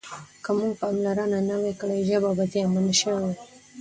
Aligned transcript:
که 0.43 0.49
موږ 0.57 0.71
پاملرنه 0.81 1.39
نه 1.49 1.55
وای 1.61 1.73
کړې 1.81 2.05
ژبه 2.07 2.31
به 2.37 2.43
زیانمنه 2.51 2.93
شوې 2.99 3.19
وای. 3.23 3.35